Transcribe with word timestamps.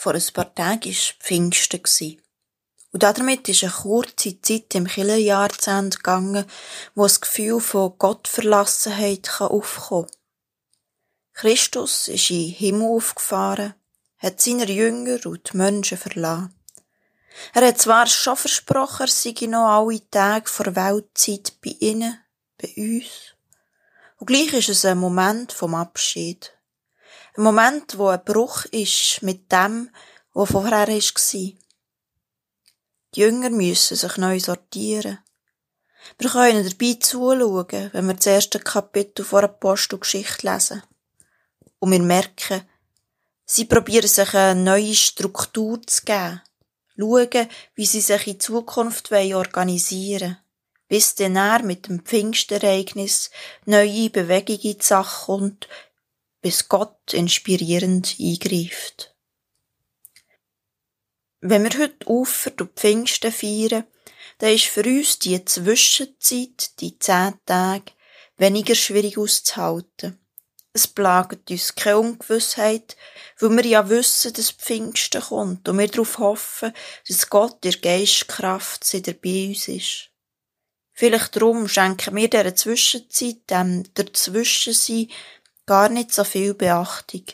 Vor 0.00 0.14
ein 0.14 0.22
paar 0.32 0.54
Tagen 0.54 0.92
war 0.92 1.14
Pfingsten. 1.18 2.22
Und 2.92 3.02
damit 3.02 3.48
ist 3.48 3.64
eine 3.64 3.72
kurze 3.72 4.40
Zeit 4.40 4.72
im 4.76 4.86
Kirchenjahrzehnt 4.86 5.96
gegangen, 5.96 6.44
wo 6.94 7.02
das 7.02 7.20
Gefühl 7.20 7.58
von 7.58 7.98
Gottverlassenheit 7.98 9.28
aufkommen 9.40 10.06
kann. 10.06 10.16
Christus 11.32 12.06
ist 12.06 12.30
in 12.30 12.42
den 12.42 12.50
Himmel 12.52 12.88
aufgefahren, 12.90 13.74
hat 14.18 14.40
seine 14.40 14.70
Jünger 14.70 15.18
und 15.26 15.52
die 15.52 15.56
Menschen 15.56 15.98
verlassen. 15.98 16.54
Er 17.52 17.66
hat 17.66 17.80
zwar 17.80 18.06
schon 18.06 18.36
versprochen, 18.36 19.06
er 19.06 19.08
sei 19.08 19.34
noch 19.48 19.66
alle 19.66 20.08
Tage 20.10 20.48
vor 20.48 20.76
Weltzeit 20.76 21.54
bei 21.60 21.74
ihnen, 21.80 22.16
bei 22.56 22.72
uns. 22.76 23.34
Und 24.18 24.28
gleich 24.28 24.52
ist 24.52 24.68
es 24.68 24.84
ein 24.84 24.98
Moment 24.98 25.52
vom 25.52 25.74
Abschied. 25.74 26.56
Ein 27.38 27.44
Moment, 27.44 27.96
wo 27.96 28.08
ein 28.08 28.24
Bruch 28.24 28.64
ist 28.72 29.22
mit 29.22 29.52
dem, 29.52 29.90
was 30.34 30.50
vorher 30.50 30.88
war. 30.88 31.52
Die 33.14 33.20
Jünger 33.20 33.50
müssen 33.50 33.96
sich 33.96 34.16
neu 34.16 34.40
sortieren. 34.40 35.20
Wir 36.18 36.30
können 36.30 36.68
dabei 36.68 36.94
zuschauen, 36.94 37.90
wenn 37.92 38.06
wir 38.08 38.14
das 38.14 38.26
erste 38.26 38.58
Kapitel 38.58 39.24
vor 39.24 39.44
Apostelgeschichte 39.44 40.50
lesen. 40.50 40.82
Und 41.78 41.92
wir 41.92 42.02
merken, 42.02 42.62
sie 43.44 43.66
probieren 43.66 44.08
sich 44.08 44.34
eine 44.34 44.60
neue 44.60 44.96
Struktur 44.96 45.80
zu 45.86 46.02
geben. 46.06 46.42
Schauen, 46.96 47.48
wie 47.76 47.86
sie 47.86 48.00
sich 48.00 48.26
in 48.26 48.40
Zukunft 48.40 49.12
organisieren 49.12 50.20
wollen. 50.22 50.38
Bis 50.88 51.14
dann 51.14 51.66
mit 51.66 51.86
dem 51.86 52.00
Pfingstereignis 52.00 53.30
neue 53.66 54.08
Bewegung 54.10 54.56
in 54.56 54.78
die 54.78 54.84
Sache 54.84 55.26
kommt, 55.26 55.68
bis 56.40 56.68
Gott 56.68 57.12
inspirierend 57.12 58.16
eingreift. 58.20 59.14
Wenn 61.40 61.64
wir 61.64 61.78
heute 61.78 62.08
Ufer 62.08 62.52
und 62.60 62.72
Pfingsten 62.72 63.32
feiern, 63.32 63.84
dann 64.38 64.54
ist 64.54 64.66
für 64.66 64.84
uns 64.84 65.18
die 65.18 65.44
Zwischenzeit, 65.44 66.80
die 66.80 66.98
zehn 66.98 67.34
Tage, 67.46 67.92
weniger 68.36 68.74
schwierig 68.74 69.18
auszuhalten. 69.18 70.18
Es 70.72 70.86
plagt 70.86 71.50
uns 71.50 71.74
keine 71.74 71.98
Ungewissheit, 71.98 72.96
weil 73.40 73.50
wir 73.50 73.66
ja 73.66 73.88
wissen, 73.88 74.32
dass 74.32 74.50
Pfingsten 74.50 75.22
kommt 75.22 75.68
und 75.68 75.78
wir 75.78 75.88
darauf 75.88 76.18
hoffen, 76.18 76.72
dass 77.08 77.30
Gott 77.30 77.64
der 77.64 77.72
Geistkraft 77.72 78.92
wieder 78.92 79.12
bei 79.12 79.48
uns 79.48 79.66
ist. 79.66 80.10
Vielleicht 80.92 81.36
darum 81.36 81.68
schenken 81.68 82.14
wir 82.14 82.28
dieser 82.28 82.54
Zwischenzeit, 82.54 83.48
dem 83.50 83.84
Dazwischensein, 83.94 85.08
gar 85.68 85.90
nicht 85.90 86.14
so 86.14 86.24
viel 86.24 86.54
Beachtung. 86.54 87.24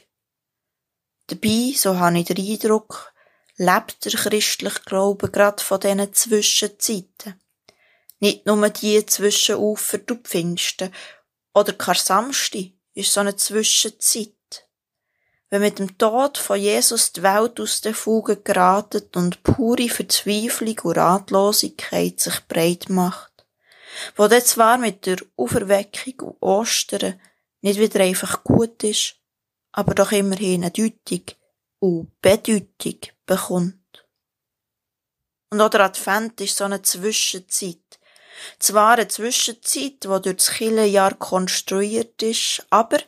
Dabei, 1.29 1.73
so 1.77 2.01
habe 2.01 2.19
ich 2.19 2.27
den 2.27 2.37
Eindruck, 2.37 3.15
lebt 3.57 4.05
der 4.05 4.11
christliche 4.11 4.81
Glaube 4.85 5.31
gerade 5.31 5.63
von 5.63 5.79
diesen 5.79 6.13
Zwischenzeiten. 6.13 7.41
Nicht 8.19 8.45
nur 8.45 8.69
die 8.71 9.07
zwischen 9.07 9.55
Ufer 9.55 10.01
und 10.11 10.27
Pfingsten 10.27 10.93
oder 11.55 11.75
Karsamsti 11.75 12.77
ist 12.95 13.13
so 13.13 13.21
eine 13.21 13.37
Zwischenzeit. 13.37 14.33
Wenn 15.49 15.61
mit 15.61 15.79
dem 15.79 15.97
Tod 15.97 16.37
von 16.37 16.59
Jesus 16.59 17.13
die 17.13 17.23
Welt 17.23 17.61
aus 17.61 17.83
der 17.83 17.95
Fuge 17.95 18.37
geraten 18.39 19.05
und 19.15 19.45
pure 19.45 19.89
Verzweiflung 19.89 20.81
und 20.83 20.97
Ratlosigkeit 20.97 22.19
sich 22.19 22.41
breit 22.49 22.89
macht, 22.89 23.47
wo 24.17 24.27
dann 24.27 24.43
zwar 24.43 24.77
mit 24.77 25.07
der 25.07 25.19
Auferweckung 25.37 26.31
und 26.31 26.43
Ostern 26.43 27.21
nicht 27.65 27.81
wieder 27.81 28.01
einfach 28.01 28.45
gut 28.45 28.85
ist, 28.85 29.17
aber 29.73 29.95
doch 29.95 30.13
immerhin 30.13 30.63
eine 30.63 30.71
Deutung 30.71 31.23
und 31.79 32.21
Bedeutung 32.21 32.99
bekommt. 33.25 34.07
Und 35.51 35.61
auch 35.63 35.71
der 35.71 35.81
Advent 35.81 36.43
ist 36.43 36.59
so 36.59 36.65
eine 36.65 36.83
Zwischenzeit. 36.83 37.79
Zwar 38.59 38.95
eine 38.95 39.09
Zwischenzeit, 39.09 40.05
die 40.05 40.09
durch 40.09 40.37
das 40.37 40.51
Killenjahr 40.51 41.15
konstruiert 41.15 42.23
ist, 42.23 42.67
aber 42.69 42.99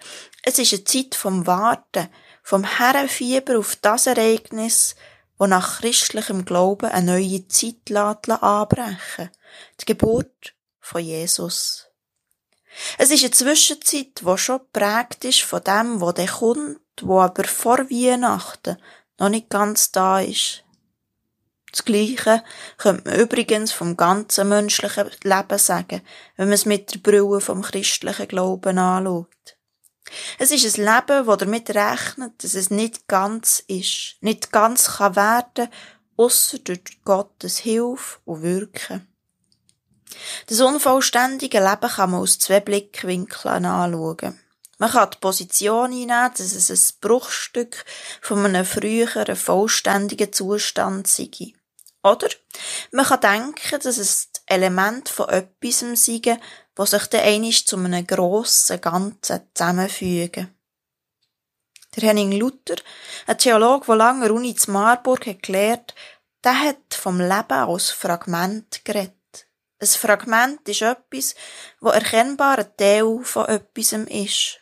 es 0.42 0.58
ist 0.58 0.72
eine 0.72 0.84
Zeit 0.84 1.14
vom 1.14 1.46
Warten, 1.46 2.08
vom 2.42 2.64
Herrenfieber 2.64 3.58
auf 3.58 3.76
das 3.76 4.06
Ereignis, 4.06 4.96
wo 5.36 5.46
nach 5.46 5.80
christlichem 5.80 6.46
Glauben 6.46 6.90
eine 6.90 7.12
neue 7.12 7.46
Zeit 7.48 7.92
anbrechen 7.94 9.30
die 9.80 9.84
Geburt 9.84 10.54
von 10.80 11.02
Jesus. 11.02 11.85
Es 12.98 13.10
ist 13.10 13.22
eine 13.22 13.30
Zwischenzeit, 13.30 14.20
die 14.20 14.38
schon 14.38 14.58
geprägt 14.58 15.24
ist 15.24 15.42
von 15.42 15.62
dem, 15.62 16.00
was 16.00 16.14
dann 16.14 16.26
kommt, 16.26 16.80
wo 17.02 17.20
aber 17.20 17.44
vor 17.44 17.78
Weihnachten 17.90 18.76
noch 19.18 19.28
nicht 19.28 19.48
ganz 19.48 19.92
da 19.92 20.20
ist. 20.20 20.62
Das 21.72 21.84
Gleiche 21.84 22.42
könnte 22.78 23.10
man 23.10 23.20
übrigens 23.20 23.72
vom 23.72 23.96
ganzen 23.96 24.48
menschlichen 24.48 25.10
Leben 25.22 25.58
sagen, 25.58 26.00
wenn 26.36 26.46
man 26.46 26.54
es 26.54 26.64
mit 26.64 26.94
der 26.94 27.00
Brille 27.00 27.40
vom 27.40 27.62
christlichen 27.62 28.28
Glauben 28.28 28.78
anschaut. 28.78 29.28
Es 30.38 30.52
ist 30.52 30.78
ein 30.78 30.84
Leben, 30.84 31.26
das 31.26 31.38
damit 31.38 31.70
rechnet, 31.70 32.42
dass 32.42 32.54
es 32.54 32.70
nicht 32.70 33.08
ganz 33.08 33.62
ist, 33.66 34.16
nicht 34.20 34.52
ganz 34.52 34.96
kann 34.96 35.16
werden, 35.16 35.68
ausser 36.16 36.58
durch 36.60 36.80
Gottes 37.04 37.58
Hilfe 37.58 38.18
und 38.24 38.42
Wirken. 38.42 39.06
Das 40.46 40.60
unvollständige 40.60 41.58
Leben 41.58 41.90
kann 41.90 42.10
man 42.10 42.20
aus 42.20 42.38
zwei 42.38 42.60
Blickwinkeln 42.60 43.64
anschauen. 43.64 44.40
Man 44.78 44.90
kann 44.90 45.10
die 45.10 45.18
Position 45.18 45.90
einnehmen, 45.90 46.30
dass 46.36 46.40
es 46.40 46.70
ein 46.70 47.00
Bruchstück 47.00 47.84
von 48.20 48.44
einem 48.44 48.64
früheren, 48.64 49.34
vollständigen 49.34 50.32
Zustand 50.32 51.08
sei. 51.08 51.54
Oder 52.04 52.28
man 52.92 53.06
kann 53.06 53.20
denken, 53.20 53.80
dass 53.80 53.98
es 53.98 54.30
das 54.32 54.42
Element 54.46 55.08
von 55.08 55.28
etwas 55.30 55.80
sei, 55.80 56.38
was 56.76 56.90
sich 56.90 57.06
dann 57.06 57.22
einmal 57.22 57.50
zu 57.50 57.76
einem 57.76 58.06
grossen 58.06 58.80
Ganzen 58.80 59.40
zusammenfügen. 59.54 60.54
Der 61.96 62.08
Henning 62.08 62.32
Luther, 62.32 62.76
ein 63.26 63.38
Theologe, 63.38 63.86
der 63.86 63.96
lange 63.96 64.32
Uni 64.32 64.54
zu 64.54 64.70
Marburg 64.70 65.26
hat 65.26 65.42
gelehrt, 65.42 65.94
der 66.44 66.60
hat 66.60 66.94
vom 66.94 67.18
Leben 67.18 67.52
als 67.52 67.90
Fragment 67.90 68.84
geredet. 68.84 69.14
Ein 69.78 69.88
Fragment 69.88 70.66
ist 70.68 70.82
etwas, 70.82 71.34
wo 71.80 71.90
erkennbar 71.90 72.58
ein 72.58 72.76
Teil 72.76 73.20
von 73.22 73.46
etwas 73.46 73.92
ist. 73.92 74.58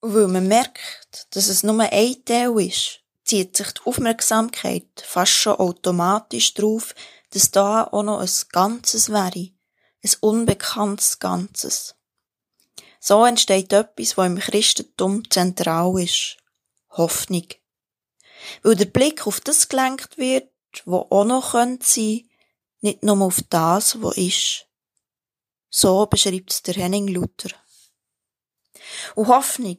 Und 0.00 0.14
weil 0.14 0.28
man 0.28 0.48
merkt, 0.48 1.28
dass 1.30 1.48
es 1.48 1.62
nur 1.62 1.80
ein 1.80 2.24
Teil 2.24 2.60
ist, 2.60 3.00
zieht 3.24 3.56
sich 3.56 3.72
die 3.72 3.80
Aufmerksamkeit 3.84 4.88
fast 5.02 5.32
schon 5.32 5.54
automatisch 5.54 6.52
darauf, 6.54 6.94
dass 7.30 7.50
da 7.50 7.84
auch 7.84 8.02
noch 8.02 8.20
ein 8.20 8.30
Ganzes 8.52 9.08
wäre. 9.08 9.50
Ein 10.02 10.10
unbekanntes 10.20 11.18
Ganzes. 11.18 11.94
So 12.98 13.24
entsteht 13.24 13.72
etwas, 13.72 14.16
was 14.18 14.26
im 14.26 14.38
Christentum 14.38 15.30
zentral 15.30 15.98
ist. 16.02 16.36
Hoffnung. 16.90 17.46
Weil 18.62 18.76
der 18.76 18.86
Blick 18.86 19.26
auf 19.26 19.40
das 19.40 19.68
gelenkt 19.68 20.18
wird, 20.18 20.50
wo 20.84 21.06
auch 21.10 21.24
noch 21.24 21.52
sein 21.52 21.78
könnte, 21.78 22.29
nicht 22.80 23.02
nur 23.02 23.20
auf 23.20 23.42
das, 23.48 24.02
was 24.02 24.16
ist. 24.16 24.66
So 25.68 26.06
beschreibt 26.06 26.52
es 26.52 26.62
der 26.62 26.74
Henning 26.74 27.08
Luther. 27.08 27.50
Und 29.14 29.28
Hoffnung, 29.28 29.78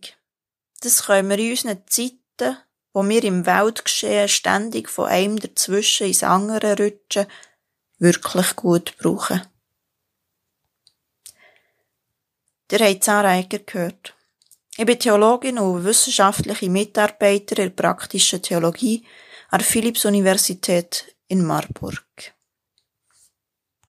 das 0.81 1.03
können 1.05 1.29
wir 1.29 1.37
in 1.37 1.51
unseren 1.51 1.83
Zeiten, 1.87 2.57
wo 2.93 3.07
wir 3.07 3.23
im 3.23 3.45
Weltgeschehen 3.45 4.29
ständig 4.29 4.89
von 4.89 5.07
einem 5.07 5.39
dazwischen 5.39 6.07
ins 6.07 6.23
andere 6.23 6.77
rutschen, 6.77 7.27
wirklich 7.99 8.55
gut 8.55 8.97
brauchen. 8.97 9.41
Der 12.69 12.79
habt 12.79 13.03
Sarah 13.03 13.37
Egger 13.37 13.59
gehört. 13.59 14.15
Ich 14.77 14.85
bin 14.85 14.97
Theologin 14.97 15.59
und 15.59 15.83
wissenschaftliche 15.83 16.69
Mitarbeiterin 16.69 17.67
in 17.67 17.75
praktischen 17.75 18.41
Theologie 18.41 19.05
an 19.49 19.59
der 19.59 19.67
Philipps 19.67 20.05
Universität 20.05 21.13
in 21.27 21.45
Marburg. 21.45 22.33